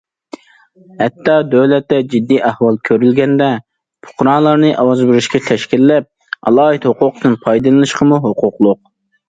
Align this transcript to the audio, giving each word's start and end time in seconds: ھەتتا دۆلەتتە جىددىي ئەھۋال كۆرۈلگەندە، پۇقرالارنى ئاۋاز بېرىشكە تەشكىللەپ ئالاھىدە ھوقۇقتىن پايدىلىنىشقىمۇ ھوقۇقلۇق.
ھەتتا 1.01 1.35
دۆلەتتە 1.49 1.99
جىددىي 2.13 2.39
ئەھۋال 2.47 2.79
كۆرۈلگەندە، 2.89 3.51
پۇقرالارنى 4.07 4.73
ئاۋاز 4.79 5.05
بېرىشكە 5.13 5.45
تەشكىللەپ 5.53 6.11
ئالاھىدە 6.11 6.95
ھوقۇقتىن 6.95 7.41
پايدىلىنىشقىمۇ 7.47 8.23
ھوقۇقلۇق. 8.29 8.85